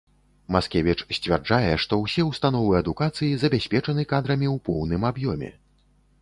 [0.53, 5.49] Маскевіч сцвярджае, што ўсе ўстановы адукацыі забяспечаны кадрамі ў поўным аб'ёме.